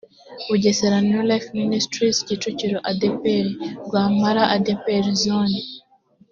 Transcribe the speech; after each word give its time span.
bugesera 0.47 0.97
new 1.07 1.21
life 1.29 1.47
ministries 1.61 2.17
kicukiro 2.27 2.77
adepr 2.91 3.45
rwampara 3.87 4.43
adepr 4.55 5.03
zone 5.23 5.59